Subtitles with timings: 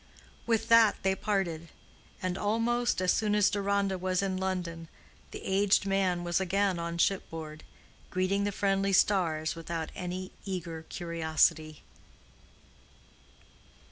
[0.47, 1.67] With that they parted;
[2.23, 4.87] and almost as soon as Deronda was in London,
[5.29, 7.63] the aged man was again on shipboard,
[8.09, 11.83] greeting the friendly stars without any eager curiosity.